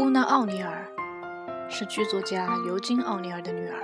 [0.00, 0.82] 乌娜·奥尼尔
[1.68, 3.76] 是剧作家尤金·奥尼尔的女儿。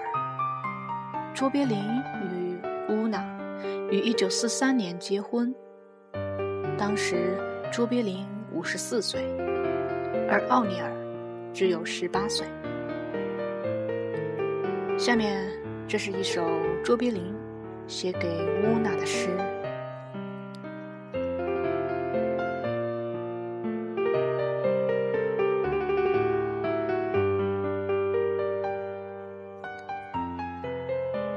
[1.34, 1.76] 卓别林
[2.22, 3.22] 与乌娜
[3.90, 5.54] 于1943年结婚，
[6.78, 7.36] 当时
[7.70, 9.20] 卓别林54岁，
[10.26, 10.90] 而奥尼尔
[11.52, 12.46] 只有18岁。
[14.96, 15.46] 下面，
[15.86, 16.42] 这是一首
[16.82, 17.34] 卓别林
[17.86, 18.26] 写给
[18.62, 19.28] 乌娜的诗。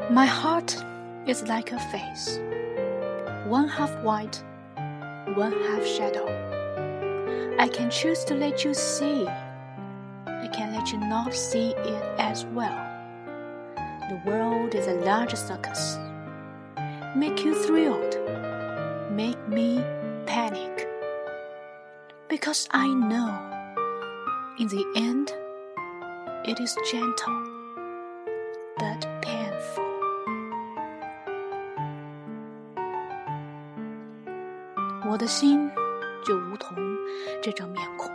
[0.09, 0.75] My heart
[1.27, 2.39] is like a face,
[3.45, 4.43] one half white,
[5.35, 6.25] one half shadow.
[7.59, 12.43] I can choose to let you see, I can let you not see it as
[12.45, 12.79] well.
[14.09, 15.99] The world is a large circus.
[17.15, 18.17] Make you thrilled,
[19.11, 19.77] make me
[20.25, 20.87] panic.
[22.27, 23.29] Because I know,
[24.57, 25.31] in the end,
[26.45, 27.59] it is gentle
[28.79, 29.08] but
[35.09, 35.67] 我的心
[36.23, 36.77] 就如同
[37.41, 38.11] 这张面孔，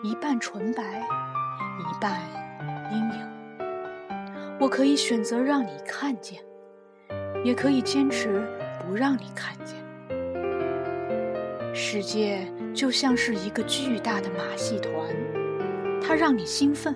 [0.00, 0.84] 一半纯白，
[1.80, 2.20] 一半
[2.92, 3.28] 阴影。
[4.60, 6.40] 我可以选择让你看见，
[7.42, 8.40] 也可以坚持
[8.86, 9.76] 不让你看见。
[11.74, 15.12] 世界就像是一个巨大的马戏团，
[16.00, 16.94] 它让你兴奋，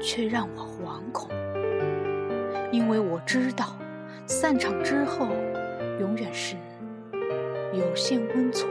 [0.00, 1.30] 却让我惶恐，
[2.72, 3.76] 因为我知道，
[4.26, 5.28] 散场之后，
[6.00, 6.56] 永远是。
[7.72, 8.70] 有限温存，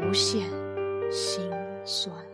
[0.00, 0.42] 无限
[1.10, 1.50] 心
[1.84, 2.33] 酸。